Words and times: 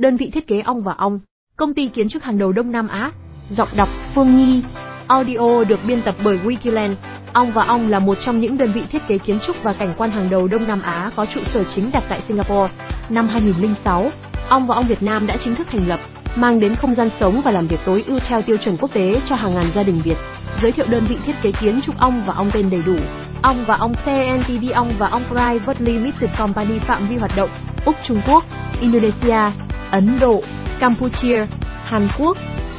đơn 0.00 0.16
vị 0.16 0.30
thiết 0.34 0.46
kế 0.46 0.60
ong 0.60 0.82
và 0.82 0.94
ong, 0.98 1.20
công 1.56 1.74
ty 1.74 1.86
kiến 1.86 2.08
trúc 2.08 2.22
hàng 2.22 2.38
đầu 2.38 2.52
Đông 2.52 2.72
Nam 2.72 2.88
Á. 2.88 3.12
Giọng 3.50 3.68
đọc 3.76 3.88
Phương 4.14 4.36
Nhi. 4.36 4.62
Audio 5.06 5.64
được 5.68 5.80
biên 5.86 6.02
tập 6.02 6.14
bởi 6.24 6.38
Wikiland. 6.44 6.94
Ong 7.32 7.52
và 7.54 7.64
Ong 7.64 7.90
là 7.90 7.98
một 7.98 8.18
trong 8.24 8.40
những 8.40 8.58
đơn 8.58 8.72
vị 8.72 8.82
thiết 8.92 9.02
kế 9.08 9.18
kiến 9.18 9.38
trúc 9.46 9.62
và 9.62 9.72
cảnh 9.72 9.94
quan 9.98 10.10
hàng 10.10 10.30
đầu 10.30 10.48
Đông 10.48 10.68
Nam 10.68 10.82
Á 10.82 11.10
có 11.16 11.26
trụ 11.26 11.40
sở 11.44 11.64
chính 11.64 11.90
đặt 11.92 12.04
tại 12.08 12.20
Singapore. 12.28 12.72
Năm 13.08 13.28
2006, 13.28 14.10
Ong 14.48 14.66
và 14.66 14.74
Ong 14.74 14.86
Việt 14.86 15.02
Nam 15.02 15.26
đã 15.26 15.36
chính 15.44 15.54
thức 15.54 15.66
thành 15.70 15.88
lập, 15.88 16.00
mang 16.36 16.60
đến 16.60 16.74
không 16.74 16.94
gian 16.94 17.10
sống 17.20 17.40
và 17.44 17.50
làm 17.50 17.66
việc 17.66 17.80
tối 17.84 18.04
ưu 18.06 18.18
theo 18.28 18.42
tiêu 18.42 18.56
chuẩn 18.56 18.76
quốc 18.76 18.94
tế 18.94 19.20
cho 19.28 19.34
hàng 19.34 19.54
ngàn 19.54 19.66
gia 19.74 19.82
đình 19.82 20.00
Việt. 20.04 20.16
Giới 20.62 20.72
thiệu 20.72 20.86
đơn 20.88 21.06
vị 21.08 21.16
thiết 21.26 21.34
kế 21.42 21.52
kiến 21.52 21.80
trúc 21.82 21.98
Ong 21.98 22.22
và 22.26 22.34
Ong 22.34 22.50
tên 22.52 22.70
đầy 22.70 22.82
đủ. 22.86 22.96
Ong 23.42 23.64
và 23.66 23.74
Ong 23.74 23.94
CNTD 24.04 24.72
Ong 24.74 24.92
và 24.98 25.08
Ong 25.08 25.24
Private 25.28 25.84
Limited 25.84 26.30
Company 26.38 26.78
phạm 26.78 27.06
vi 27.06 27.16
hoạt 27.16 27.36
động 27.36 27.50
Úc 27.84 27.96
Trung 28.02 28.20
Quốc, 28.26 28.44
Indonesia, 28.80 29.52
Ấn 29.90 30.18
Độ, 30.20 30.42
Campuchia, 30.80 31.46
Hàn 31.84 32.08
Quốc, 32.18 32.36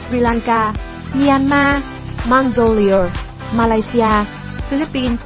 Sri 0.10 0.20
Lanka, 0.20 0.74
Myanmar, 1.14 1.82
Mongolia, 2.26 3.10
Malaysia, 3.56 4.26
Philippines, 4.70 5.20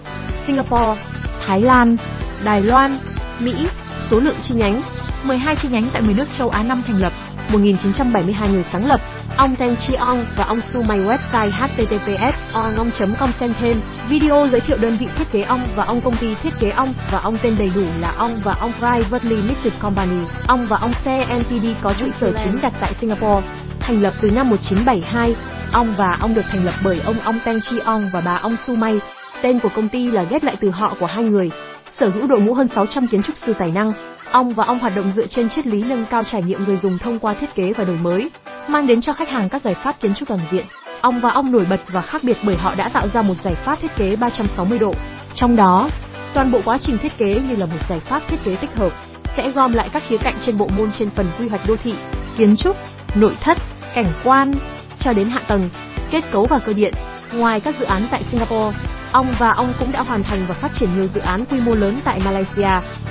Singapore, 0.47 1.01
Thái 1.47 1.61
Lan, 1.61 1.97
Đài 2.45 2.61
Loan, 2.61 2.97
Mỹ, 3.39 3.67
số 4.09 4.19
lượng 4.19 4.35
chi 4.41 4.55
nhánh 4.55 4.81
12 5.23 5.55
chi 5.55 5.67
nhánh 5.71 5.89
tại 5.93 6.01
10 6.01 6.13
nước 6.13 6.27
châu 6.37 6.49
Á 6.49 6.63
năm 6.63 6.81
thành 6.87 7.01
lập, 7.01 7.13
1972 7.49 8.49
người 8.49 8.63
sáng 8.71 8.87
lập. 8.87 9.01
Ông 9.37 9.55
Teng 9.55 9.75
Chi 9.87 9.93
Ong 9.93 10.25
và 10.37 10.43
ông 10.43 10.59
Su 10.73 10.83
Mai 10.83 10.99
website 10.99 11.51
https 11.51 12.35
ong.com 12.53 13.31
xem 13.39 13.53
thêm 13.59 13.81
video 14.09 14.47
giới 14.51 14.61
thiệu 14.61 14.77
đơn 14.81 14.97
vị 14.99 15.07
thiết 15.17 15.31
kế 15.31 15.41
ong 15.41 15.67
và 15.75 15.83
ông 15.83 16.01
công 16.01 16.17
ty 16.17 16.35
thiết 16.35 16.53
kế 16.59 16.69
ong 16.69 16.93
và 17.11 17.19
ông 17.19 17.37
tên 17.41 17.55
đầy 17.59 17.71
đủ 17.75 17.81
là 17.99 18.13
ong 18.17 18.41
và 18.43 18.53
ong 18.53 18.71
Private 18.79 19.29
Limited 19.29 19.73
Company. 19.81 20.17
Ong 20.47 20.67
và 20.69 20.77
ong 20.77 20.93
CNTD 21.03 21.65
có 21.81 21.93
trụ 21.99 22.05
sở 22.21 22.31
chính 22.43 22.61
đặt 22.61 22.73
tại 22.81 22.93
Singapore, 23.01 23.47
thành 23.79 24.01
lập 24.01 24.13
từ 24.21 24.31
năm 24.31 24.49
1972. 24.49 25.35
Ong 25.71 25.93
và 25.97 26.17
ong 26.21 26.33
được 26.33 26.45
thành 26.51 26.65
lập 26.65 26.73
bởi 26.83 27.01
ông 27.05 27.19
ông 27.19 27.39
Teng 27.45 27.59
Chi 27.61 27.79
Ong 27.85 28.09
và 28.13 28.21
bà 28.25 28.35
ông 28.35 28.55
Su 28.67 28.75
Mai. 28.75 28.99
Tên 29.41 29.59
của 29.59 29.69
công 29.75 29.89
ty 29.89 30.11
là 30.11 30.23
ghép 30.23 30.43
lại 30.43 30.55
từ 30.59 30.69
họ 30.69 30.95
của 30.99 31.05
hai 31.05 31.23
người. 31.23 31.51
Sở 31.99 32.09
hữu 32.09 32.27
đội 32.27 32.41
ngũ 32.41 32.53
hơn 32.53 32.67
600 32.67 33.07
kiến 33.07 33.23
trúc 33.23 33.37
sư 33.37 33.53
tài 33.59 33.71
năng, 33.71 33.93
Ong 34.31 34.53
và 34.53 34.63
Ong 34.65 34.79
hoạt 34.79 34.95
động 34.95 35.11
dựa 35.11 35.27
trên 35.27 35.49
triết 35.49 35.67
lý 35.67 35.83
nâng 35.83 36.05
cao 36.09 36.23
trải 36.23 36.43
nghiệm 36.43 36.65
người 36.65 36.77
dùng 36.77 36.97
thông 36.97 37.19
qua 37.19 37.33
thiết 37.33 37.55
kế 37.55 37.73
và 37.73 37.83
đổi 37.83 37.97
mới, 37.97 38.29
mang 38.69 38.87
đến 38.87 39.01
cho 39.01 39.13
khách 39.13 39.29
hàng 39.29 39.49
các 39.49 39.61
giải 39.61 39.75
pháp 39.83 39.99
kiến 40.01 40.13
trúc 40.15 40.27
toàn 40.27 40.39
diện. 40.51 40.65
Ong 41.01 41.21
và 41.21 41.29
Ong 41.29 41.51
nổi 41.51 41.65
bật 41.69 41.79
và 41.91 42.01
khác 42.01 42.23
biệt 42.23 42.37
bởi 42.43 42.55
họ 42.55 42.75
đã 42.75 42.89
tạo 42.89 43.07
ra 43.13 43.21
một 43.21 43.33
giải 43.43 43.55
pháp 43.55 43.81
thiết 43.81 43.95
kế 43.95 44.15
360 44.15 44.79
độ. 44.79 44.93
Trong 45.35 45.55
đó, 45.55 45.89
toàn 46.33 46.51
bộ 46.51 46.61
quá 46.65 46.77
trình 46.81 46.97
thiết 46.97 47.17
kế 47.17 47.41
như 47.49 47.55
là 47.55 47.65
một 47.65 47.77
giải 47.89 47.99
pháp 47.99 48.21
thiết 48.27 48.37
kế 48.43 48.55
tích 48.55 48.75
hợp, 48.75 48.91
sẽ 49.37 49.51
gom 49.51 49.73
lại 49.73 49.89
các 49.93 50.03
khía 50.07 50.17
cạnh 50.17 50.35
trên 50.45 50.57
bộ 50.57 50.67
môn 50.77 50.91
trên 50.99 51.09
phần 51.09 51.27
quy 51.39 51.47
hoạch 51.47 51.67
đô 51.67 51.75
thị, 51.83 51.93
kiến 52.37 52.55
trúc, 52.55 52.77
nội 53.15 53.35
thất, 53.41 53.57
cảnh 53.95 54.11
quan, 54.23 54.53
cho 54.99 55.13
đến 55.13 55.29
hạ 55.29 55.41
tầng, 55.47 55.69
kết 56.11 56.21
cấu 56.31 56.45
và 56.45 56.59
cơ 56.59 56.73
điện. 56.73 56.93
Ngoài 57.33 57.59
các 57.59 57.75
dự 57.79 57.85
án 57.85 58.07
tại 58.11 58.23
Singapore, 58.31 58.77
Ong 59.11 59.35
và 59.39 59.51
Ong 59.51 59.73
cũng 59.79 59.91
đã 59.91 60.01
hoàn 60.01 60.23
thành 60.23 60.45
và 60.47 60.55
phát 60.55 60.71
triển 60.79 60.89
nhiều 60.95 61.07
dự 61.15 61.21
án 61.21 61.45
quy 61.45 61.61
mô 61.61 61.73
lớn 61.73 61.99
tại 62.03 62.21
Malaysia, 62.25 62.69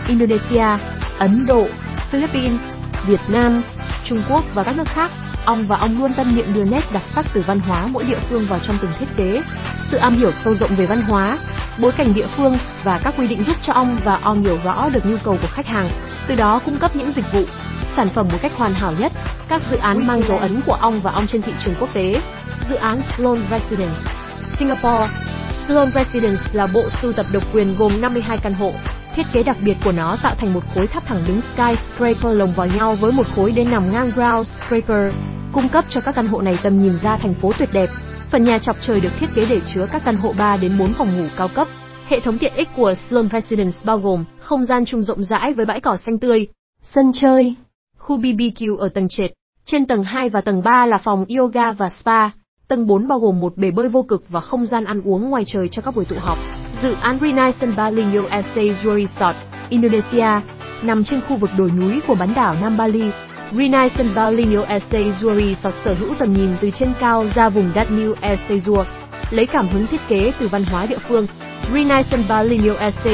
Indonesia, 0.08 0.66
Ấn 1.18 1.46
Độ, 1.46 1.66
Philippines, 2.11 2.61
Việt 3.06 3.20
Nam, 3.28 3.62
Trung 4.05 4.22
Quốc 4.28 4.44
và 4.55 4.64
các 4.64 4.77
nước 4.77 4.89
khác. 4.89 5.11
Ong 5.45 5.67
và 5.67 5.77
Ong 5.77 5.98
luôn 5.98 6.12
tâm 6.17 6.37
niệm 6.37 6.55
đưa 6.55 6.64
nét 6.64 6.92
đặc 6.92 7.03
sắc 7.14 7.27
từ 7.34 7.45
văn 7.47 7.61
hóa 7.61 7.87
mỗi 7.87 8.05
địa 8.05 8.19
phương 8.31 8.47
vào 8.48 8.59
trong 8.67 8.78
từng 8.83 8.91
thiết 8.98 9.06
kế. 9.17 9.42
Sự 9.91 9.97
am 9.97 10.17
hiểu 10.17 10.33
sâu 10.33 10.55
rộng 10.55 10.77
về 10.77 10.86
văn 10.86 11.01
hóa, 11.03 11.39
bối 11.78 11.92
cảnh 11.92 12.14
địa 12.14 12.27
phương 12.36 12.59
và 12.84 13.01
các 13.05 13.14
quy 13.19 13.27
định 13.27 13.45
giúp 13.45 13.56
cho 13.62 13.73
Ong 13.73 13.98
và 14.05 14.19
Ong 14.23 14.42
hiểu 14.42 14.59
rõ 14.64 14.89
được 14.89 15.06
nhu 15.06 15.17
cầu 15.25 15.36
của 15.42 15.48
khách 15.48 15.67
hàng, 15.67 15.91
từ 16.28 16.34
đó 16.34 16.61
cung 16.64 16.78
cấp 16.78 16.97
những 16.97 17.12
dịch 17.17 17.33
vụ, 17.33 17.42
sản 17.97 18.09
phẩm 18.14 18.28
một 18.33 18.39
cách 18.42 18.53
hoàn 18.56 18.75
hảo 18.75 18.92
nhất. 18.98 19.12
Các 19.48 19.62
dự 19.70 19.77
án 19.77 20.06
mang 20.06 20.23
dấu 20.28 20.39
ấn 20.39 20.61
của 20.67 20.75
Ong 20.75 21.01
và 21.01 21.12
Ong 21.12 21.27
trên 21.27 21.42
thị 21.42 21.53
trường 21.64 21.75
quốc 21.81 21.89
tế. 21.92 22.23
Dự 22.69 22.75
án 22.75 23.01
Sloan 23.17 23.47
Residence, 23.51 24.01
Singapore. 24.58 25.08
Sloan 25.67 25.91
Residence 25.95 26.42
là 26.53 26.67
bộ 26.67 26.85
sưu 27.02 27.13
tập 27.13 27.27
độc 27.33 27.42
quyền 27.52 27.77
gồm 27.77 28.01
52 28.01 28.39
căn 28.39 28.55
hộ, 28.55 28.73
Thiết 29.17 29.27
kế 29.33 29.42
đặc 29.42 29.57
biệt 29.61 29.77
của 29.85 29.92
nó 29.92 30.17
tạo 30.23 30.35
thành 30.39 30.52
một 30.52 30.61
khối 30.74 30.86
tháp 30.86 31.07
thẳng 31.07 31.24
đứng 31.29 31.41
skyscraper 31.41 32.36
lồng 32.39 32.52
vào 32.52 32.67
nhau 32.67 32.97
với 33.01 33.13
một 33.13 33.27
khối 33.36 33.52
đế 33.52 33.64
nằm 33.64 33.92
ngang 33.92 34.11
ground 34.14 34.48
scraper, 34.48 35.13
cung 35.55 35.69
cấp 35.69 35.85
cho 35.91 36.01
các 36.01 36.15
căn 36.15 36.27
hộ 36.27 36.41
này 36.41 36.59
tầm 36.63 36.83
nhìn 36.83 36.98
ra 37.03 37.17
thành 37.17 37.35
phố 37.35 37.53
tuyệt 37.59 37.69
đẹp. 37.73 37.91
Phần 38.31 38.45
nhà 38.45 38.59
chọc 38.59 38.77
trời 38.81 39.01
được 39.01 39.13
thiết 39.20 39.27
kế 39.35 39.47
để 39.47 39.61
chứa 39.75 39.87
các 39.92 40.03
căn 40.05 40.17
hộ 40.17 40.35
3 40.39 40.57
đến 40.57 40.79
4 40.79 40.92
phòng 40.98 41.17
ngủ 41.17 41.25
cao 41.37 41.48
cấp. 41.55 41.69
Hệ 42.09 42.20
thống 42.20 42.39
tiện 42.39 42.55
ích 42.57 42.69
của 42.77 42.95
Sloan 43.09 43.29
Residence 43.33 43.77
bao 43.85 43.98
gồm 43.98 44.25
không 44.41 44.65
gian 44.65 44.85
chung 44.85 45.03
rộng 45.03 45.25
rãi 45.25 45.53
với 45.53 45.67
bãi 45.67 45.81
cỏ 45.81 45.97
xanh 45.97 46.19
tươi, 46.19 46.47
sân 46.83 47.13
chơi, 47.15 47.55
khu 47.98 48.19
BBQ 48.19 48.77
ở 48.77 48.89
tầng 48.89 49.09
trệt, 49.11 49.31
trên 49.65 49.87
tầng 49.87 50.05
2 50.05 50.29
và 50.29 50.41
tầng 50.41 50.63
3 50.63 50.87
là 50.87 50.98
phòng 51.05 51.25
yoga 51.39 51.73
và 51.73 51.91
spa. 51.91 52.31
Tầng 52.69 52.86
4 52.86 53.09
bao 53.09 53.19
gồm 53.19 53.41
một 53.41 53.57
bể 53.57 53.71
bơi 53.71 53.89
vô 53.89 54.03
cực 54.03 54.25
và 54.29 54.41
không 54.41 54.67
gian 54.67 54.85
ăn 54.85 55.03
uống 55.05 55.31
ngoài 55.31 55.45
trời 55.47 55.69
cho 55.69 55.83
các 55.83 55.97
buổi 55.97 56.05
tụ 56.05 56.17
họp. 56.19 56.39
Dự 56.83 56.92
án 56.92 57.19
Renaissance 57.21 57.77
Bali 57.77 58.19
USA 58.19 58.63
Resort, 58.85 59.36
Indonesia, 59.69 60.41
nằm 60.83 61.05
trên 61.05 61.21
khu 61.29 61.36
vực 61.36 61.51
đồi 61.59 61.71
núi 61.71 62.01
của 62.07 62.15
bán 62.15 62.35
đảo 62.35 62.57
Nam 62.63 62.77
Bali. 62.77 63.11
Renaissance 63.52 64.14
Bali 64.14 64.56
USA 64.56 64.98
sọt 65.62 65.74
sở 65.84 65.94
hữu 65.94 66.14
tầm 66.18 66.32
nhìn 66.32 66.56
từ 66.60 66.70
trên 66.70 66.92
cao 67.00 67.27
ra 67.34 67.48
vùng 67.48 67.72
đất 67.74 67.88
New 67.90 68.14
Esezur, 68.14 68.84
lấy 69.30 69.46
cảm 69.46 69.68
hứng 69.68 69.86
thiết 69.86 70.00
kế 70.08 70.32
từ 70.40 70.48
văn 70.48 70.64
hóa 70.64 70.86
địa 70.86 70.98
phương. 71.08 71.27
Renaissance 71.74 72.28
Bali 72.28 72.70
USA 72.70 73.10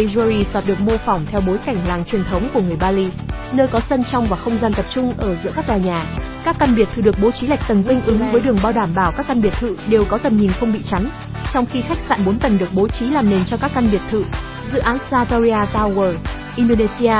sọt 0.52 0.66
được 0.66 0.80
mô 0.80 0.96
phỏng 0.96 1.26
theo 1.26 1.40
bối 1.46 1.58
cảnh 1.66 1.76
làng 1.88 2.04
truyền 2.04 2.24
thống 2.24 2.48
của 2.54 2.60
người 2.60 2.76
Bali, 2.76 3.08
nơi 3.52 3.68
có 3.68 3.80
sân 3.90 4.02
trong 4.12 4.26
và 4.26 4.36
không 4.36 4.58
gian 4.62 4.72
tập 4.72 4.84
trung 4.94 5.14
ở 5.18 5.36
giữa 5.44 5.52
các 5.56 5.66
tòa 5.66 5.76
nhà. 5.76 6.06
Các 6.44 6.56
căn 6.58 6.74
biệt 6.76 6.88
thự 6.94 7.02
được 7.02 7.16
bố 7.22 7.30
trí 7.30 7.46
lệch 7.46 7.68
tầng 7.68 7.82
tương 7.84 8.02
ứng 8.04 8.32
với 8.32 8.40
đường 8.40 8.58
bao 8.62 8.72
đảm 8.72 8.88
bảo 8.94 9.12
các 9.16 9.26
căn 9.28 9.42
biệt 9.42 9.52
thự 9.60 9.76
đều 9.88 10.04
có 10.04 10.18
tầm 10.18 10.36
nhìn 10.36 10.50
không 10.60 10.72
bị 10.72 10.80
chắn, 10.90 11.08
trong 11.52 11.66
khi 11.66 11.82
khách 11.82 11.98
sạn 12.08 12.24
4 12.26 12.38
tầng 12.38 12.58
được 12.58 12.68
bố 12.72 12.88
trí 12.88 13.10
làm 13.10 13.30
nền 13.30 13.44
cho 13.46 13.56
các 13.56 13.70
căn 13.74 13.88
biệt 13.92 14.02
thự. 14.10 14.24
Dự 14.72 14.78
án 14.78 14.98
Satoria 15.10 15.64
Tower, 15.72 16.14
Indonesia. 16.56 17.16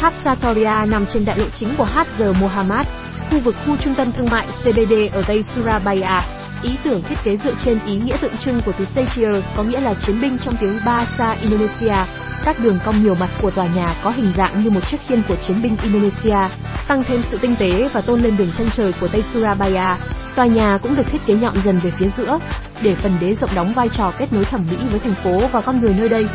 Tháp 0.00 0.12
Satoria 0.24 0.86
nằm 0.88 1.06
trên 1.12 1.24
đại 1.24 1.38
lộ 1.38 1.44
chính 1.54 1.68
của 1.78 1.84
HG 1.84 2.40
Mohamad, 2.40 2.86
khu 3.30 3.40
vực 3.40 3.54
khu 3.66 3.76
trung 3.76 3.94
tâm 3.94 4.12
thương 4.12 4.30
mại 4.30 4.46
CBD 4.46 4.92
ở 5.12 5.22
Tây 5.26 5.44
Surabaya. 5.54 6.22
Ý 6.62 6.70
tưởng 6.84 7.02
thiết 7.02 7.14
kế 7.24 7.36
dựa 7.36 7.54
trên 7.64 7.78
ý 7.86 7.96
nghĩa 7.96 8.16
tượng 8.16 8.36
trưng 8.36 8.60
của 8.66 8.72
từ 8.78 8.86
Sachier, 8.94 9.44
có 9.56 9.62
nghĩa 9.62 9.80
là 9.80 9.94
chiến 9.94 10.20
binh 10.20 10.38
trong 10.44 10.56
tiếng 10.60 10.78
Bahasa 10.86 11.32
Indonesia. 11.32 11.96
Các 12.44 12.60
đường 12.60 12.78
cong 12.84 13.04
nhiều 13.04 13.14
mặt 13.14 13.28
của 13.42 13.50
tòa 13.50 13.66
nhà 13.66 13.96
có 14.02 14.10
hình 14.10 14.32
dạng 14.36 14.64
như 14.64 14.70
một 14.70 14.80
chiếc 14.90 15.00
khiên 15.08 15.22
của 15.28 15.36
chiến 15.36 15.62
binh 15.62 15.76
Indonesia, 15.82 16.54
tăng 16.88 17.04
thêm 17.04 17.22
sự 17.30 17.38
tinh 17.38 17.56
tế 17.58 17.88
và 17.92 18.00
tôn 18.00 18.22
lên 18.22 18.36
đường 18.36 18.50
chân 18.58 18.68
trời 18.76 18.92
của 19.00 19.08
Tây 19.08 19.24
Surabaya. 19.34 19.98
Tòa 20.36 20.46
nhà 20.46 20.78
cũng 20.82 20.96
được 20.96 21.06
thiết 21.12 21.26
kế 21.26 21.34
nhọn 21.34 21.54
dần 21.64 21.80
về 21.82 21.90
phía 21.90 22.08
giữa, 22.16 22.38
để 22.82 22.94
phần 22.94 23.16
đế 23.20 23.34
rộng 23.34 23.54
đóng 23.54 23.72
vai 23.72 23.88
trò 23.88 24.12
kết 24.18 24.32
nối 24.32 24.44
thẩm 24.44 24.66
mỹ 24.70 24.76
với 24.90 25.00
thành 25.00 25.14
phố 25.24 25.42
và 25.52 25.60
con 25.60 25.80
người 25.80 25.94
nơi 25.98 26.08
đây. 26.08 26.28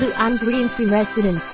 Dự 0.00 0.10
án 0.10 0.36
Greenfield 0.36 0.90
Residence, 0.90 1.44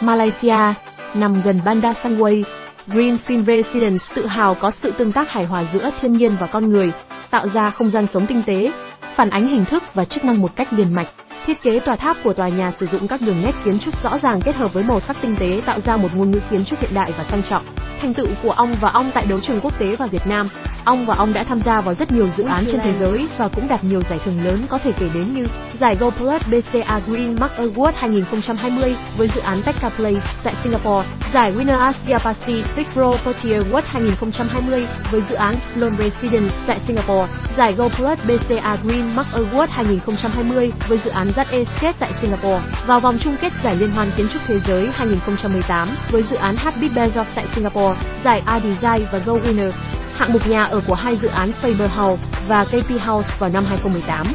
Malaysia, 0.00 0.74
nằm 1.14 1.42
gần 1.44 1.60
Bandar 1.64 1.96
Sangway, 1.96 2.44
Greenfield 2.86 3.44
Residence 3.44 4.04
tự 4.14 4.26
hào 4.26 4.54
có 4.54 4.70
sự 4.70 4.92
tương 4.98 5.12
tác 5.12 5.30
hài 5.30 5.44
hòa 5.44 5.64
giữa 5.72 5.90
thiên 6.00 6.12
nhiên 6.12 6.36
và 6.40 6.46
con 6.46 6.70
người, 6.70 6.92
tạo 7.30 7.48
ra 7.48 7.70
không 7.70 7.90
gian 7.90 8.06
sống 8.14 8.26
tinh 8.26 8.42
tế, 8.46 8.72
phản 9.14 9.30
ánh 9.30 9.46
hình 9.46 9.64
thức 9.64 9.82
và 9.94 10.04
chức 10.04 10.24
năng 10.24 10.40
một 10.40 10.56
cách 10.56 10.72
liền 10.72 10.94
mạch. 10.94 11.08
Thiết 11.46 11.62
kế 11.62 11.78
tòa 11.78 11.96
tháp 11.96 12.16
của 12.24 12.32
tòa 12.32 12.48
nhà 12.48 12.70
sử 12.70 12.86
dụng 12.86 13.08
các 13.08 13.20
đường 13.20 13.42
nét 13.44 13.52
kiến 13.64 13.78
trúc 13.78 14.02
rõ 14.02 14.18
ràng 14.18 14.40
kết 14.40 14.56
hợp 14.56 14.72
với 14.72 14.84
màu 14.84 15.00
sắc 15.00 15.16
tinh 15.22 15.36
tế 15.40 15.60
tạo 15.66 15.80
ra 15.80 15.96
một 15.96 16.08
ngôn 16.14 16.30
ngữ 16.30 16.40
kiến 16.50 16.64
trúc 16.64 16.80
hiện 16.80 16.94
đại 16.94 17.12
và 17.18 17.24
sang 17.24 17.42
trọng. 17.42 17.62
Thành 18.00 18.14
tựu 18.14 18.26
của 18.42 18.50
ông 18.50 18.76
và 18.80 18.90
ông 18.90 19.10
tại 19.14 19.26
đấu 19.28 19.40
trường 19.40 19.60
quốc 19.60 19.78
tế 19.78 19.96
và 19.96 20.06
Việt 20.06 20.26
Nam, 20.26 20.48
ông 20.84 21.06
và 21.06 21.14
ông 21.14 21.32
đã 21.32 21.44
tham 21.44 21.60
gia 21.64 21.80
vào 21.80 21.94
rất 21.94 22.12
nhiều 22.12 22.28
dự 22.36 22.44
án 22.44 22.64
trên 22.72 22.80
thế 22.80 22.94
giới 23.00 23.26
và 23.38 23.48
cũng 23.48 23.68
đạt 23.68 23.84
nhiều 23.84 24.02
giải 24.10 24.18
thưởng 24.24 24.44
lớn 24.44 24.66
có 24.68 24.78
thể 24.78 24.92
kể 24.92 25.08
đến 25.14 25.34
như 25.34 25.44
giải 25.80 25.96
Go 25.96 26.10
Plus 26.10 26.42
BCA 26.46 27.00
Green 27.06 27.36
Mark 27.40 27.52
Award 27.52 27.92
2020 27.96 28.96
với 29.16 29.28
dự 29.34 29.40
án 29.40 29.62
Tekka 29.62 29.88
Place 29.88 30.20
tại 30.44 30.54
Singapore, 30.62 31.08
giải 31.34 31.52
Winner 31.52 31.78
Asia 31.78 32.16
Pacific 32.16 32.84
Property 32.94 33.48
Award 33.48 33.82
2020 33.86 34.86
với 35.10 35.22
dự 35.28 35.34
án 35.34 35.54
Sloan 35.74 35.92
Residence 35.98 36.54
tại 36.66 36.80
Singapore, 36.86 37.32
giải 37.56 37.72
Go 37.72 37.88
Plus 37.88 38.18
BCA 38.28 38.76
Green 38.82 39.16
Mark 39.16 39.28
Award 39.28 39.66
2020 39.70 40.72
với 40.88 40.98
dự 41.04 41.10
án 41.10 41.32
Zat 41.36 41.46
Estate 41.50 41.92
tại 41.98 42.12
Singapore, 42.20 42.60
vào 42.86 43.00
vòng 43.00 43.18
chung 43.20 43.36
kết 43.40 43.52
giải 43.64 43.76
Liên 43.76 43.90
hoan 43.90 44.10
kiến 44.16 44.26
trúc 44.32 44.42
thế 44.46 44.60
giới 44.66 44.88
2018 44.92 45.88
với 46.10 46.24
dự 46.30 46.36
án 46.36 46.56
Habit 46.56 46.92
Bezos 46.92 47.24
tại 47.34 47.44
Singapore, 47.54 48.00
giải 48.24 48.42
A 48.46 48.60
Design 48.60 49.06
và 49.12 49.18
Gold 49.26 49.44
Winner 49.44 49.70
hạng 50.12 50.32
mục 50.32 50.48
nhà 50.48 50.64
ở 50.64 50.80
của 50.86 50.94
hai 50.94 51.16
dự 51.16 51.28
án 51.28 51.52
Faber 51.62 51.88
House 51.88 52.22
và 52.48 52.64
KP 52.64 52.90
House 53.06 53.30
vào 53.38 53.50
năm 53.50 53.64
2018. 53.64 54.26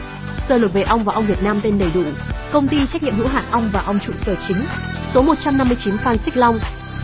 Sơ 0.49 0.57
lược 0.57 0.73
về 0.73 0.81
ong 0.81 1.03
và 1.03 1.13
ong 1.13 1.25
Việt 1.25 1.43
Nam 1.43 1.59
tên 1.63 1.79
đầy 1.79 1.91
đủ. 1.93 2.03
Công 2.51 2.67
ty 2.67 2.87
trách 2.87 3.03
nhiệm 3.03 3.15
hữu 3.15 3.27
hạn 3.27 3.43
ong 3.51 3.69
và 3.73 3.81
ong 3.81 3.99
trụ 3.99 4.13
sở 4.25 4.35
chính, 4.47 4.65
số 5.13 5.21
159 5.21 5.97
Phan 5.97 6.17
Xích 6.17 6.37
Long, 6.37 6.59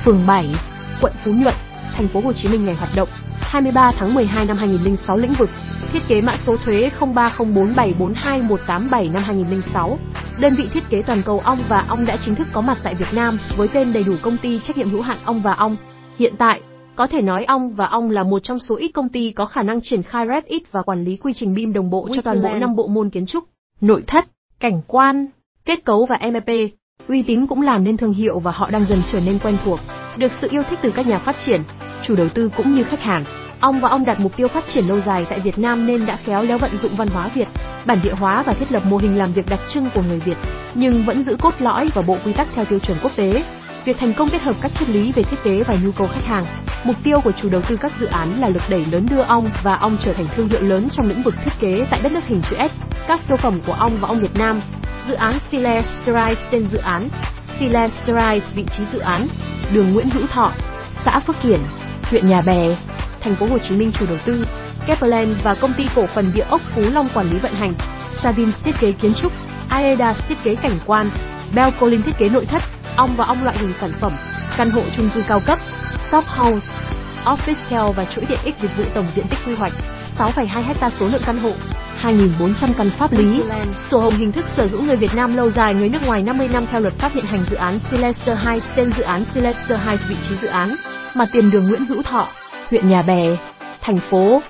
phường 0.06 0.28
7, 0.28 0.56
quận 1.02 1.14
Phú 1.26 1.32
Nhuận, 1.32 1.56
thành 1.94 2.08
phố 2.08 2.22
Hồ 2.22 2.34
Chí 2.34 2.50
Minh 2.50 2.66
ngày 2.66 2.76
hoạt 2.76 2.96
động 2.96 3.10
23 3.42 3.92
tháng 3.98 4.14
12 4.14 4.46
năm 4.46 4.58
2006 4.58 5.18
lĩnh 5.18 5.34
vực 5.34 5.50
thiết 5.94 6.08
kế 6.08 6.22
mã 6.22 6.38
số 6.38 6.58
thuế 6.58 6.90
0304742187 7.00 9.12
năm 9.12 9.24
2006. 9.24 10.00
Đơn 10.40 10.56
vị 10.56 10.70
thiết 10.74 10.90
kế 10.90 11.02
toàn 11.02 11.22
cầu 11.26 11.40
ong 11.40 11.60
và 11.70 11.86
ong 11.88 12.06
đã 12.06 12.18
chính 12.26 12.36
thức 12.36 12.48
có 12.54 12.62
mặt 12.62 12.78
tại 12.84 12.96
Việt 12.96 13.14
Nam 13.14 13.40
với 13.58 13.68
tên 13.68 13.94
đầy 13.94 14.04
đủ 14.04 14.14
công 14.22 14.38
ty 14.38 14.60
trách 14.60 14.78
nhiệm 14.78 14.90
hữu 14.90 15.02
hạn 15.02 15.18
ong 15.26 15.42
và 15.42 15.54
ong. 15.54 15.76
Hiện 16.20 16.34
tại, 16.38 16.62
có 16.96 17.08
thể 17.08 17.22
nói 17.22 17.46
ong 17.46 17.74
và 17.76 17.86
ong 17.86 18.12
là 18.12 18.24
một 18.24 18.40
trong 18.44 18.60
số 18.60 18.76
ít 18.76 18.88
công 18.88 19.10
ty 19.10 19.32
có 19.32 19.46
khả 19.46 19.64
năng 19.64 19.82
triển 19.82 20.04
khai 20.04 20.26
Revit 20.28 20.72
và 20.72 20.82
quản 20.82 21.04
lý 21.04 21.18
quy 21.18 21.34
trình 21.34 21.54
BIM 21.54 21.74
đồng 21.74 21.90
bộ 21.90 22.10
cho 22.16 22.22
toàn 22.22 22.42
bộ 22.42 22.50
năm 22.50 22.76
bộ 22.76 22.88
môn 22.88 23.10
kiến 23.10 23.26
trúc, 23.26 23.44
nội 23.82 24.04
thất, 24.08 24.26
cảnh 24.60 24.82
quan, 24.88 25.28
kết 25.66 25.86
cấu 25.86 26.06
và 26.06 26.20
MEP. 26.32 26.72
Uy 27.08 27.24
tín 27.24 27.48
cũng 27.48 27.62
làm 27.62 27.84
nên 27.84 27.98
thương 27.98 28.14
hiệu 28.14 28.40
và 28.40 28.52
họ 28.52 28.70
đang 28.72 28.86
dần 28.90 29.02
trở 29.12 29.20
nên 29.20 29.40
quen 29.44 29.58
thuộc, 29.66 29.80
được 30.18 30.32
sự 30.42 30.48
yêu 30.52 30.64
thích 30.70 30.80
từ 30.82 30.92
các 30.92 31.08
nhà 31.08 31.20
phát 31.20 31.36
triển, 31.46 31.62
chủ 32.04 32.16
đầu 32.16 32.30
tư 32.30 32.50
cũng 32.58 32.76
như 32.76 32.84
khách 32.84 33.02
hàng. 33.02 33.26
Ong 33.60 33.80
và 33.80 33.90
ong 33.90 34.06
đặt 34.06 34.20
mục 34.20 34.38
tiêu 34.38 34.48
phát 34.48 34.64
triển 34.74 34.88
lâu 34.88 35.00
dài 35.00 35.26
tại 35.30 35.40
Việt 35.40 35.60
Nam 35.60 35.88
nên 35.88 36.06
đã 36.06 36.18
khéo 36.24 36.44
léo 36.44 36.58
vận 36.58 36.72
dụng 36.82 36.92
văn 36.98 37.08
hóa 37.08 37.30
Việt, 37.36 37.48
bản 37.86 38.00
địa 38.04 38.14
hóa 38.14 38.44
và 38.44 38.54
thiết 38.54 38.72
lập 38.72 38.84
mô 38.86 38.98
hình 38.98 39.18
làm 39.18 39.34
việc 39.34 39.50
đặc 39.50 39.60
trưng 39.74 39.90
của 39.96 40.02
người 40.02 40.20
Việt, 40.20 40.38
nhưng 40.74 41.04
vẫn 41.06 41.24
giữ 41.24 41.36
cốt 41.42 41.54
lõi 41.60 41.90
và 41.96 42.02
bộ 42.02 42.18
quy 42.26 42.34
tắc 42.34 42.48
theo 42.54 42.66
tiêu 42.66 42.80
chuẩn 42.80 42.98
quốc 43.04 43.12
tế. 43.16 43.44
Việc 43.86 43.98
thành 44.00 44.14
công 44.14 44.30
kết 44.30 44.42
hợp 44.42 44.56
các 44.62 44.72
triết 44.80 44.90
lý 44.90 45.12
về 45.12 45.24
thiết 45.24 45.38
kế 45.44 45.64
và 45.64 45.76
nhu 45.84 45.92
cầu 45.92 46.08
khách 46.08 46.26
hàng. 46.26 46.46
Mục 46.84 46.96
tiêu 47.04 47.22
của 47.22 47.32
chủ 47.32 47.50
đầu 47.50 47.62
tư 47.62 47.78
các 47.82 47.92
dự 48.00 48.06
án 48.06 48.42
là 48.42 48.48
lực 48.48 48.62
đẩy 48.70 48.86
lớn 48.92 49.06
đưa 49.10 49.22
ong 49.22 49.50
và 49.64 49.76
ong 49.76 49.98
trở 50.06 50.14
thành 50.14 50.28
thương 50.36 50.50
hiệu 50.50 50.62
lớn 50.62 50.88
trong 50.92 51.10
lĩnh 51.10 51.24
vực 51.24 51.34
thiết 51.46 51.52
kế 51.60 51.88
tại 51.90 52.02
đất 52.02 52.12
nước 52.12 52.26
hình 52.26 52.42
chữ 52.50 52.56
S. 52.56 52.72
Các 53.08 53.20
siêu 53.28 53.38
phẩm 53.38 53.62
của 53.68 53.74
ong 53.74 53.98
và 54.00 54.08
ong 54.08 54.20
Việt 54.20 54.36
Nam. 54.36 54.62
Dự 55.08 55.14
án 55.14 55.40
Celesterise 55.52 56.42
tên 56.52 56.68
dự 56.72 56.78
án. 56.78 57.10
Celesterise 57.60 58.48
vị 58.56 58.66
trí 58.78 58.84
dự 58.94 59.00
án. 59.00 59.28
Đường 59.74 59.94
Nguyễn 59.94 60.10
Hữu 60.10 60.28
Thọ, 60.28 60.52
xã 61.06 61.20
Phước 61.20 61.36
Kiển, 61.44 61.60
huyện 62.10 62.30
Nhà 62.30 62.42
Bè, 62.42 62.76
thành 63.22 63.36
phố 63.36 63.46
Hồ 63.46 63.58
Chí 63.58 63.76
Minh 63.76 63.92
chủ 63.92 64.06
đầu 64.06 64.18
tư. 64.26 64.46
Kepland 64.86 65.38
và 65.44 65.56
công 65.56 65.74
ty 65.74 65.84
cổ 65.96 66.08
phần 66.08 66.32
địa 66.36 66.46
ốc 66.50 66.62
Phú 66.76 66.82
Long 66.94 67.10
quản 67.14 67.30
lý 67.30 67.40
vận 67.40 67.54
hành. 67.54 67.74
Savins 68.24 68.56
thiết 68.64 68.76
kế 68.80 68.92
kiến 68.92 69.14
trúc, 69.14 69.32
Aedas 69.70 70.18
thiết 70.28 70.38
kế 70.44 70.56
cảnh 70.56 70.80
quan, 70.86 71.10
Belcolin 71.56 72.04
thiết 72.04 72.18
kế 72.18 72.30
nội 72.30 72.46
thất, 72.46 72.62
ong 72.98 73.16
và 73.18 73.26
ong 73.26 73.44
loại 73.44 73.58
hình 73.60 73.74
sản 73.82 73.92
phẩm, 74.02 74.14
căn 74.58 74.70
hộ 74.70 74.82
chung 74.98 75.10
cư 75.16 75.24
cao 75.28 75.40
cấp, 75.40 75.60
shop 76.12 76.26
house, 76.26 76.68
office 77.26 77.70
care 77.70 77.94
và 77.96 78.06
chuỗi 78.06 78.26
tiện 78.26 78.40
ích 78.44 78.56
dịch 78.62 78.78
vụ 78.78 78.84
tổng 78.94 79.08
diện 79.16 79.28
tích 79.28 79.40
quy 79.46 79.56
hoạch 79.56 79.74
6,2 80.18 80.46
ha 80.48 80.90
số 80.90 81.08
lượng 81.08 81.22
căn 81.26 81.38
hộ, 81.38 81.52
2.400 82.02 82.74
căn 82.78 82.90
pháp 82.90 83.12
lý, 83.12 83.42
sổ 83.92 84.00
hồng 84.00 84.18
hình 84.18 84.32
thức 84.32 84.46
sở 84.58 84.68
hữu 84.72 84.82
người 84.82 84.96
Việt 84.96 85.16
Nam 85.16 85.36
lâu 85.36 85.50
dài 85.50 85.76
người 85.76 85.90
nước 85.90 86.06
ngoài 86.06 86.22
50 86.22 86.50
năm 86.54 86.66
theo 86.72 86.82
luật 86.82 86.94
pháp 86.94 87.12
hiện 87.14 87.26
hành 87.26 87.46
dự 87.50 87.56
án 87.56 87.80
Celester 87.92 88.38
Heights 88.38 88.66
tên 88.76 88.92
dự 88.98 89.04
án 89.04 89.24
Celester 89.36 89.80
Heights 89.80 90.10
vị 90.10 90.16
trí 90.30 90.36
dự 90.42 90.48
án, 90.48 90.76
mặt 91.16 91.30
tiền 91.34 91.52
đường 91.52 91.68
Nguyễn 91.68 91.86
Hữu 91.86 92.04
Thọ, 92.04 92.28
huyện 92.70 92.90
Nhà 92.90 93.02
Bè, 93.02 93.38
thành 93.82 93.98
phố 94.10 94.42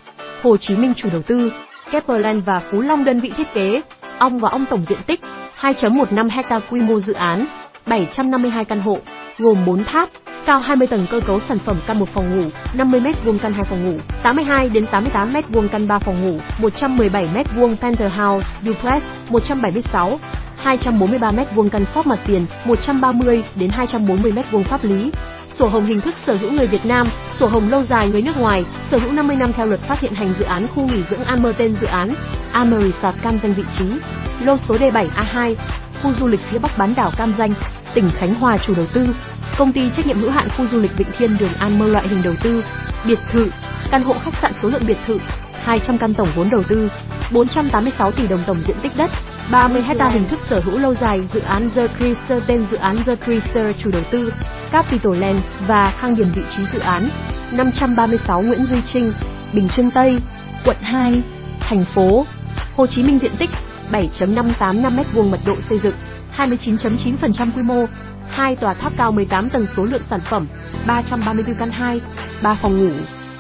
Hồ 0.44 0.58
Chí 0.58 0.76
Minh 0.76 0.94
chủ 0.94 1.10
đầu 1.12 1.22
tư, 1.22 1.52
Keplerland 1.92 2.44
và 2.46 2.62
Phú 2.72 2.82
Long 2.82 3.04
đơn 3.04 3.20
vị 3.20 3.32
thiết 3.38 3.54
kế, 3.54 3.82
ong 4.18 4.40
và 4.40 4.50
ong 4.50 4.66
tổng 4.70 4.86
diện 4.86 5.00
tích 5.08 5.22
2.15 5.60 6.30
hecta 6.30 6.60
quy 6.70 6.82
mô 6.82 7.00
dự 7.00 7.14
án, 7.14 7.46
752 7.86 8.66
căn 8.66 8.80
hộ, 8.80 8.98
gồm 9.40 9.66
4 9.66 9.84
tháp, 9.84 10.10
cao 10.46 10.60
20 10.60 10.88
tầng 10.88 11.06
cơ 11.12 11.20
cấu 11.20 11.40
sản 11.40 11.58
phẩm 11.66 11.78
căn 11.88 12.00
một 12.00 12.10
phòng 12.14 12.42
ngủ, 12.42 12.50
50 12.74 13.02
m2 13.02 13.38
căn 13.38 13.54
hai 13.54 13.64
phòng 13.64 13.84
ngủ, 13.86 14.00
82 14.24 14.70
đến 14.70 14.86
88 14.92 15.34
m2 15.34 15.68
căn 15.68 15.88
3 15.88 16.00
phòng 16.00 16.22
ngủ, 16.22 16.40
117 16.60 17.28
m2 17.34 17.76
penthouse 17.76 18.50
duplex, 18.66 19.04
176 19.30 20.20
243 20.58 21.32
m2 21.32 21.70
căn 21.70 21.86
shop 21.94 22.08
mặt 22.08 22.20
tiền, 22.28 22.46
130 22.66 23.44
đến 23.56 23.70
240 23.70 24.32
m2 24.32 24.64
pháp 24.64 24.84
lý. 24.84 25.12
Sổ 25.60 25.68
hồng 25.68 25.86
hình 25.86 26.02
thức 26.02 26.16
sở 26.28 26.34
hữu 26.36 26.52
người 26.52 26.68
Việt 26.68 26.86
Nam, 26.86 27.08
sổ 27.40 27.48
hồng 27.48 27.70
lâu 27.70 27.84
dài 27.84 28.10
người 28.10 28.22
nước 28.22 28.38
ngoài, 28.38 28.66
sở 28.92 28.98
hữu 28.98 29.12
50 29.12 29.36
năm 29.36 29.54
theo 29.54 29.66
luật 29.66 29.80
phát 29.80 30.00
hiện 30.00 30.14
hành 30.14 30.34
dự 30.40 30.46
án 30.46 30.68
khu 30.68 30.88
nghỉ 30.88 31.04
dưỡng 31.10 31.24
Amer 31.24 31.56
tên 31.58 31.76
dự 31.82 31.88
án, 31.88 32.10
Amer 32.52 32.82
Resort 32.82 33.22
cam 33.22 33.40
danh 33.44 33.54
vị 33.54 33.64
trí, 33.78 33.86
lô 34.46 34.58
số 34.58 34.76
D7A2, 34.76 35.56
khu 36.04 36.14
du 36.20 36.28
lịch 36.28 36.40
phía 36.52 36.60
Bắc 36.60 36.78
bán 36.78 36.94
đảo 36.96 37.12
Cam 37.18 37.34
Danh, 37.38 37.54
tỉnh 37.94 38.10
Khánh 38.18 38.36
Hòa 38.36 38.58
chủ 38.58 38.76
đầu 38.76 38.86
tư, 38.94 39.08
công 39.58 39.74
ty 39.74 39.90
trách 39.90 40.08
nhiệm 40.08 40.20
hữu 40.20 40.32
hạn 40.32 40.48
khu 40.58 40.68
du 40.68 40.80
lịch 40.80 40.98
Vịnh 40.98 41.08
Thiên 41.18 41.38
Đường 41.38 41.54
An 41.60 41.80
Mơ 41.80 41.88
loại 41.88 42.08
hình 42.08 42.24
đầu 42.24 42.34
tư, 42.44 42.64
biệt 43.08 43.20
thự, 43.32 43.50
căn 43.92 44.04
hộ 44.04 44.16
khách 44.24 44.34
sạn 44.42 44.52
số 44.62 44.70
lượng 44.70 44.84
biệt 44.88 44.98
thự, 45.08 45.18
200 45.64 45.98
căn 45.98 46.14
tổng 46.14 46.30
vốn 46.36 46.50
đầu 46.50 46.64
tư, 46.64 46.90
486 47.32 48.12
tỷ 48.12 48.28
đồng 48.28 48.44
tổng 48.48 48.62
diện 48.68 48.78
tích 48.82 48.92
đất, 48.98 49.12
30 49.52 49.82
hecta 49.82 50.10
hình 50.10 50.28
thức 50.30 50.40
sở 50.50 50.60
hữu 50.60 50.78
lâu 50.78 50.96
dài 51.02 51.22
dự 51.34 51.40
án 51.40 51.70
The 51.76 51.88
Cruiser 51.88 52.44
tên 52.48 52.66
dự 52.72 52.78
án 52.78 53.04
The 53.04 53.16
Cruiser 53.16 53.76
chủ 53.84 53.92
đầu 53.92 54.04
tư, 54.12 54.34
Capital 54.72 55.18
Land 55.18 55.40
và 55.68 55.94
khang 56.00 56.16
điểm 56.16 56.28
vị 56.36 56.42
trí 56.58 56.64
dự 56.74 56.80
án, 56.80 57.10
536 57.52 58.42
Nguyễn 58.42 58.66
Duy 58.66 58.80
Trinh, 58.86 59.14
Bình 59.54 59.70
Trưng 59.70 59.92
Tây, 59.92 60.20
quận 60.66 60.78
2, 60.82 61.22
thành 61.60 61.86
phố. 61.96 62.26
Hồ 62.76 62.88
Chí 62.88 63.04
Minh 63.04 63.20
diện 63.20 63.36
tích 63.38 63.50
7.585 63.92 64.96
m2 64.96 65.30
mật 65.30 65.40
độ 65.46 65.56
xây 65.70 65.80
dựng, 65.80 65.96
29.9% 66.36 67.52
quy 67.56 67.62
mô, 67.62 67.86
hai 68.30 68.56
tòa 68.56 68.74
tháp 68.74 68.94
cao 68.98 69.12
18 69.12 69.50
tầng 69.50 69.66
số 69.78 69.86
lượng 69.86 70.02
sản 70.10 70.20
phẩm, 70.30 70.48
334 70.88 71.56
căn 71.56 71.70
2, 71.70 72.02
3 72.44 72.56
phòng 72.62 72.78
ngủ, 72.78 72.92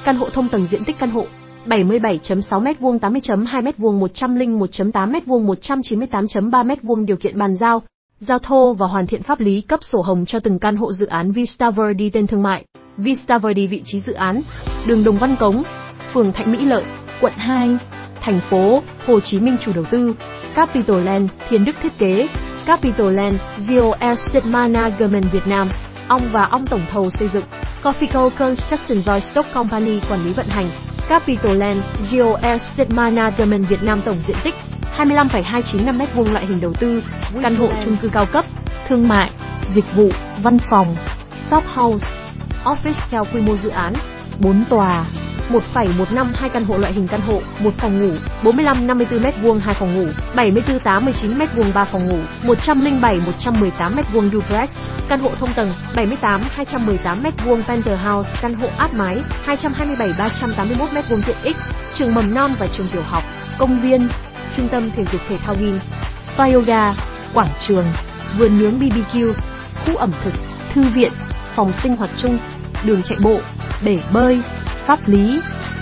căn 0.05 0.15
hộ 0.15 0.29
thông 0.29 0.49
tầng 0.49 0.67
diện 0.71 0.83
tích 0.83 0.99
căn 0.99 1.11
hộ 1.11 1.25
77.6 1.65 2.63
m2 2.63 2.99
80.2 2.99 3.63
m2 3.63 3.71
101.8 3.71 5.11
m2 5.11 5.21
198.3 5.25 6.67
m2 6.67 7.05
điều 7.05 7.17
kiện 7.17 7.37
bàn 7.37 7.55
giao, 7.55 7.81
giao 8.19 8.39
thô 8.39 8.73
và 8.73 8.87
hoàn 8.87 9.07
thiện 9.07 9.23
pháp 9.23 9.39
lý 9.39 9.61
cấp 9.61 9.79
sổ 9.83 10.01
hồng 10.01 10.25
cho 10.25 10.39
từng 10.39 10.59
căn 10.59 10.75
hộ 10.75 10.93
dự 10.93 11.05
án 11.05 11.31
Vista 11.31 11.71
Verde 11.71 12.09
tên 12.13 12.27
thương 12.27 12.43
mại. 12.43 12.65
Vista 12.97 13.37
Verde 13.37 13.67
vị 13.67 13.81
trí 13.85 13.99
dự 13.99 14.13
án, 14.13 14.41
đường 14.87 15.03
Đồng 15.03 15.17
Văn 15.17 15.35
Cống, 15.39 15.63
phường 16.13 16.33
Thạnh 16.33 16.51
Mỹ 16.51 16.65
Lợi, 16.65 16.83
quận 17.21 17.33
2, 17.35 17.77
thành 18.23 18.39
phố 18.49 18.83
Hồ 19.07 19.19
Chí 19.19 19.39
Minh 19.39 19.57
chủ 19.65 19.71
đầu 19.73 19.85
tư, 19.91 20.13
Capital 20.55 21.03
Land, 21.03 21.29
Thiên 21.49 21.65
Đức 21.65 21.75
thiết 21.83 21.97
kế, 21.97 22.27
Capital 22.65 23.15
Land, 23.15 23.35
Geo 23.69 23.91
Estate 23.99 24.45
Management 24.45 25.31
Việt 25.31 25.47
Nam, 25.47 25.69
ông 26.07 26.21
và 26.31 26.47
ông 26.51 26.67
tổng 26.67 26.85
thầu 26.91 27.09
xây 27.09 27.29
dựng, 27.33 27.43
Cofico 27.83 28.29
Construction 28.29 29.21
Stock 29.31 29.53
Company 29.53 29.99
quản 30.09 30.25
lý 30.25 30.33
vận 30.33 30.47
hành, 30.47 30.69
Capital 31.09 31.57
Land, 31.57 31.79
Geo 32.11 32.35
Estate 32.35 32.89
Management 32.89 33.69
Việt 33.69 33.83
Nam 33.83 34.01
tổng 34.05 34.17
diện 34.27 34.37
tích 34.43 34.55
25,295 34.95 35.97
m2 35.97 36.33
loại 36.33 36.45
hình 36.45 36.61
đầu 36.61 36.73
tư, 36.79 37.03
căn 37.41 37.55
hộ 37.55 37.67
chung 37.85 37.97
cư 38.01 38.09
cao 38.09 38.25
cấp, 38.25 38.45
thương 38.87 39.07
mại, 39.07 39.29
dịch 39.73 39.95
vụ, 39.95 40.09
văn 40.43 40.57
phòng, 40.69 40.95
shop 41.49 41.63
house, 41.75 42.07
office 42.63 43.07
theo 43.09 43.23
quy 43.33 43.41
mô 43.41 43.57
dự 43.63 43.69
án, 43.69 43.93
4 44.39 44.63
tòa, 44.69 45.05
1,152 45.49 46.49
căn 46.49 46.65
hộ 46.65 46.77
loại 46.77 46.93
hình 46.93 47.07
căn 47.07 47.21
hộ, 47.21 47.41
một 47.59 47.73
phòng 47.77 48.01
ngủ, 48.01 48.15
45 48.43 48.87
54 48.87 49.19
m2 49.19 49.59
hai 49.59 49.75
phòng 49.75 49.95
ngủ, 49.95 50.07
74 50.35 50.79
89 50.79 51.39
m2 51.39 51.73
ba 51.73 51.85
phòng 51.85 52.07
ngủ, 52.07 52.17
107 52.43 53.19
118 53.25 53.95
m2 53.95 54.29
duplex, 54.31 54.69
căn 55.09 55.19
hộ 55.19 55.29
thông 55.39 55.53
tầng, 55.53 55.73
78 55.95 56.41
218 56.51 57.23
m2 57.23 57.63
penthouse, 57.63 58.29
căn 58.41 58.53
hộ 58.53 58.67
áp 58.77 58.93
mái, 58.93 59.17
227 59.43 60.13
381 60.19 60.89
m2 60.89 61.21
tiện 61.25 61.37
ích, 61.43 61.55
trường 61.95 62.15
mầm 62.15 62.33
non 62.33 62.51
và 62.59 62.67
trường 62.67 62.87
tiểu 62.87 63.03
học, 63.03 63.23
công 63.57 63.81
viên, 63.81 64.07
trung 64.57 64.69
tâm 64.69 64.91
thể 64.95 65.05
dục 65.11 65.21
thể 65.29 65.37
thao 65.37 65.55
gym, 65.59 65.79
spa 66.21 66.45
yoga, 66.45 66.93
quảng 67.33 67.49
trường, 67.67 67.85
vườn 68.37 68.59
nướng 68.59 68.79
BBQ, 68.79 69.33
khu 69.85 69.95
ẩm 69.95 70.11
thực, 70.23 70.33
thư 70.73 70.81
viện, 70.81 71.11
phòng 71.55 71.71
sinh 71.83 71.95
hoạt 71.95 72.09
chung, 72.17 72.37
đường 72.83 73.03
chạy 73.03 73.17
bộ, 73.21 73.39
bể 73.85 73.99
bơi, 74.13 74.41
pháp 74.87 74.99
lý, 75.05 75.39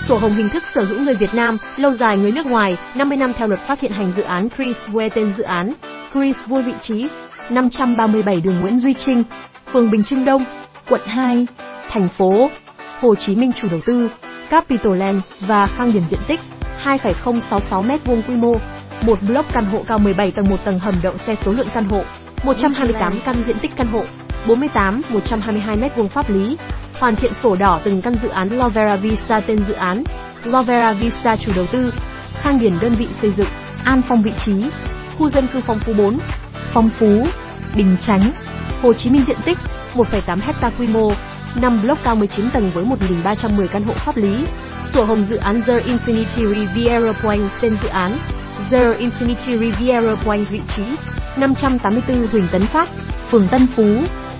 sổ 0.08 0.16
hồng 0.16 0.34
hình 0.34 0.48
thức 0.48 0.62
sở 0.74 0.84
hữu 0.84 1.00
người 1.00 1.14
Việt 1.14 1.34
Nam, 1.34 1.58
lâu 1.76 1.94
dài 1.94 2.18
người 2.18 2.32
nước 2.32 2.46
ngoài, 2.46 2.76
50 2.94 3.18
năm 3.18 3.32
theo 3.36 3.48
luật 3.48 3.60
pháp 3.60 3.78
hiện 3.80 3.92
hành 3.92 4.12
dự 4.16 4.22
án 4.22 4.48
Chris 4.56 4.76
Way 4.92 5.10
tên 5.14 5.32
dự 5.38 5.44
án, 5.44 5.72
Chris 6.14 6.36
vui 6.46 6.62
vị 6.62 6.74
trí, 6.82 7.08
537 7.50 8.40
đường 8.40 8.60
Nguyễn 8.60 8.80
Duy 8.80 8.94
Trinh, 8.94 9.24
phường 9.72 9.90
Bình 9.90 10.04
Trưng 10.04 10.24
Đông, 10.24 10.44
quận 10.90 11.00
2, 11.06 11.46
thành 11.90 12.08
phố 12.18 12.50
Hồ 13.00 13.14
Chí 13.14 13.36
Minh 13.36 13.52
chủ 13.60 13.68
đầu 13.70 13.80
tư, 13.86 14.10
Capital 14.50 14.96
Land 14.96 15.18
và 15.40 15.66
khang 15.66 15.92
điểm 15.92 16.02
diện 16.10 16.20
tích 16.28 16.40
2,066 16.78 17.82
m2 17.82 18.22
quy 18.28 18.36
mô, 18.36 18.54
một 19.02 19.18
block 19.28 19.52
căn 19.52 19.64
hộ 19.64 19.84
cao 19.88 19.98
17 19.98 20.30
tầng 20.30 20.48
một 20.50 20.64
tầng 20.64 20.78
hầm 20.78 20.94
đậu 21.02 21.14
xe 21.26 21.34
số 21.44 21.52
lượng 21.52 21.68
căn 21.74 21.84
hộ, 21.84 22.02
128 22.44 23.20
căn 23.24 23.36
diện 23.46 23.58
tích 23.58 23.70
căn 23.76 23.86
hộ, 23.86 24.04
48 24.48 25.02
122 25.08 25.76
m2 25.76 26.08
pháp 26.08 26.30
lý, 26.30 26.56
hoàn 27.02 27.16
thiện 27.16 27.32
sổ 27.42 27.56
đỏ 27.56 27.80
từng 27.84 28.02
căn 28.02 28.14
dự 28.22 28.28
án 28.28 28.48
Lovera 28.48 28.96
Vista 28.96 29.40
tên 29.40 29.58
dự 29.68 29.72
án, 29.72 30.04
Lovera 30.44 30.92
Vista 30.92 31.36
chủ 31.36 31.52
đầu 31.56 31.66
tư, 31.72 31.94
Khang 32.42 32.60
Điền 32.60 32.72
đơn 32.80 32.94
vị 32.94 33.08
xây 33.22 33.32
dựng, 33.36 33.48
An 33.84 34.02
Phong 34.08 34.22
vị 34.22 34.32
trí, 34.44 34.52
khu 35.18 35.28
dân 35.28 35.46
cư 35.52 35.60
Phong 35.66 35.78
Phú 35.78 35.92
4, 35.98 36.18
Phong 36.72 36.90
Phú, 36.98 37.26
Bình 37.76 37.96
Chánh, 38.06 38.32
Hồ 38.82 38.92
Chí 38.92 39.10
Minh 39.10 39.24
diện 39.26 39.36
tích 39.44 39.58
1,8 39.94 40.38
hecta 40.40 40.70
quy 40.78 40.86
mô, 40.86 41.12
5 41.54 41.82
block 41.82 42.04
cao 42.04 42.14
19 42.14 42.50
tầng 42.50 42.70
với 42.74 42.84
1.310 42.84 43.66
căn 43.66 43.82
hộ 43.82 43.94
pháp 43.94 44.16
lý. 44.16 44.44
Sổ 44.94 45.04
hồng 45.04 45.26
dự 45.30 45.36
án 45.36 45.62
The 45.62 45.80
Infinity 45.80 46.54
Riviera 46.54 47.12
Point 47.22 47.50
tên 47.60 47.76
dự 47.82 47.88
án, 47.88 48.18
The 48.70 48.82
Infinity 48.82 49.58
Riviera 49.58 50.14
Point 50.24 50.48
vị 50.50 50.60
trí 50.76 50.82
584 51.36 52.26
Huỳnh 52.26 52.48
Tấn 52.52 52.66
Phát, 52.66 52.88
phường 53.30 53.48
Tân 53.48 53.66
Phú, 53.76 53.98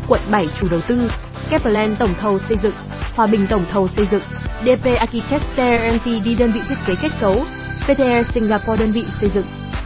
quận 0.09 0.21
7 0.31 0.49
chủ 0.61 0.69
đầu 0.71 0.81
tư, 0.81 1.09
Kepler 1.53 1.91
tổng 1.99 2.15
thầu 2.21 2.39
xây 2.39 2.59
dựng, 2.63 2.73
Hòa 3.15 3.27
Bình 3.27 3.47
tổng 3.51 3.65
thầu 3.71 3.89
xây 3.89 4.07
dựng, 4.11 4.23
DP 4.61 4.87
Architecture 4.99 5.93
Ltd 5.93 6.39
đơn 6.39 6.53
vị 6.53 6.61
thiết 6.69 6.75
kế 6.87 6.95
kết 7.03 7.09
cấu, 7.21 7.37
PTR 7.85 8.33
Singapore 8.35 8.77
đơn 8.81 8.93
vị 8.93 9.05
xây 9.21 9.31
dựng, 9.35 9.45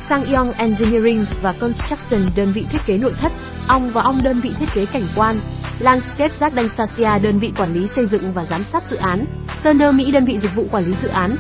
Sang 0.09 0.25
Yong 0.35 0.53
Engineering 0.53 1.25
và 1.43 1.53
Construction 1.53 2.21
đơn 2.37 2.53
vị 2.53 2.67
thiết 2.71 2.79
kế 2.87 2.99
nội 2.99 3.13
thất, 3.21 3.33
Ong 3.69 3.91
và 3.91 4.03
Ong 4.03 4.23
đơn 4.23 4.41
vị 4.41 4.51
thiết 4.59 4.69
kế 4.75 4.87
cảnh 4.87 5.07
quan, 5.17 5.37
Landscape 5.79 6.35
Jardin 6.41 6.69
Sasia 6.77 7.19
đơn 7.23 7.39
vị 7.39 7.53
quản 7.59 7.75
lý 7.75 7.89
xây 7.97 8.07
dựng 8.07 8.33
và 8.33 8.45
giám 8.45 8.65
sát 8.73 8.83
dự 8.91 8.97
án, 8.97 9.25
Turner 9.65 9.95
Mỹ 9.95 10.11
đơn 10.13 10.25
vị 10.25 10.39
dịch 10.39 10.55
vụ 10.55 10.65
quản 10.71 10.85
lý 10.85 10.95
dự 11.03 11.09
án, 11.09 11.37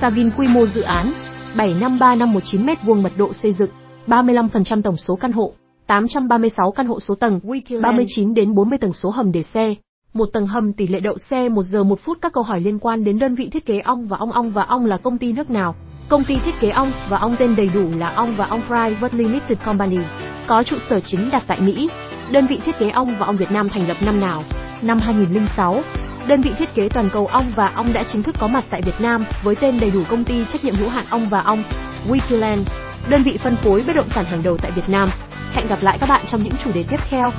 Savin 0.00 0.30
quy 0.36 0.48
mô 0.48 0.66
dự 0.66 0.82
án 0.82 1.12
753519 1.56 2.66
m2 2.66 3.02
mật 3.02 3.12
độ 3.16 3.32
xây 3.32 3.52
dựng 3.52 3.70
35% 4.06 4.82
tổng 4.82 4.96
số 4.96 5.16
căn 5.16 5.32
hộ, 5.32 5.52
836 5.86 6.70
căn 6.70 6.86
hộ 6.86 7.00
số 7.00 7.14
tầng, 7.14 7.40
39 7.82 8.34
đến 8.34 8.54
40 8.54 8.78
tầng 8.78 8.92
số 8.92 9.10
hầm 9.10 9.32
để 9.32 9.42
xe. 9.42 9.74
Một 10.14 10.26
tầng 10.32 10.46
hầm 10.46 10.72
tỷ 10.72 10.86
lệ 10.86 11.00
đậu 11.00 11.18
xe 11.18 11.48
1 11.48 11.62
giờ 11.62 11.84
1 11.84 12.00
phút 12.00 12.18
các 12.22 12.32
câu 12.32 12.42
hỏi 12.42 12.60
liên 12.60 12.78
quan 12.78 13.04
đến 13.04 13.18
đơn 13.18 13.34
vị 13.34 13.48
thiết 13.48 13.66
kế 13.66 13.80
ong 13.80 14.08
và 14.08 14.16
ong 14.16 14.32
ong 14.32 14.50
và 14.50 14.62
ong 14.62 14.86
là 14.86 14.96
công 14.96 15.18
ty 15.18 15.32
nước 15.32 15.50
nào? 15.50 15.74
Công 16.08 16.24
ty 16.24 16.36
thiết 16.36 16.54
kế 16.60 16.70
ong 16.70 16.92
và 17.08 17.18
ong 17.18 17.36
tên 17.38 17.56
đầy 17.56 17.70
đủ 17.74 17.84
là 17.98 18.08
ong 18.08 18.34
và 18.36 18.46
ong 18.46 18.60
Private 18.66 19.18
Limited 19.18 19.58
Company, 19.64 19.98
có 20.46 20.62
trụ 20.62 20.76
sở 20.90 21.00
chính 21.00 21.30
đặt 21.32 21.44
tại 21.46 21.60
Mỹ. 21.60 21.90
Đơn 22.30 22.46
vị 22.46 22.58
thiết 22.64 22.78
kế 22.78 22.90
ong 22.90 23.14
và 23.18 23.26
ong 23.26 23.36
Việt 23.36 23.52
Nam 23.52 23.68
thành 23.68 23.88
lập 23.88 23.96
năm 24.06 24.20
nào? 24.20 24.42
Năm 24.82 24.98
2006. 24.98 25.82
Đơn 26.28 26.40
vị 26.40 26.50
thiết 26.58 26.74
kế 26.74 26.88
toàn 26.88 27.08
cầu 27.12 27.26
ong 27.26 27.52
và 27.56 27.68
ong 27.68 27.92
đã 27.92 28.04
chính 28.12 28.22
thức 28.22 28.34
có 28.40 28.48
mặt 28.48 28.64
tại 28.70 28.82
Việt 28.82 29.00
Nam 29.00 29.24
với 29.42 29.54
tên 29.54 29.80
đầy 29.80 29.90
đủ 29.90 30.00
công 30.10 30.24
ty 30.24 30.44
trách 30.52 30.64
nhiệm 30.64 30.74
hữu 30.74 30.88
hạn 30.88 31.04
ong 31.10 31.28
và 31.28 31.40
ong, 31.40 31.62
Wikiland, 32.08 32.64
đơn 33.08 33.22
vị 33.22 33.38
phân 33.42 33.56
phối 33.56 33.84
bất 33.86 33.96
động 33.96 34.08
sản 34.14 34.24
hàng 34.24 34.42
đầu 34.42 34.58
tại 34.58 34.70
Việt 34.70 34.88
Nam. 34.88 35.08
Hẹn 35.56 35.68
gặp 35.68 35.78
lại 35.82 35.98
các 36.00 36.08
bạn 36.08 36.24
trong 36.30 36.42
những 36.42 36.52
chủ 36.64 36.70
đề 36.74 36.84
tiếp 36.90 37.00
theo. 37.10 37.30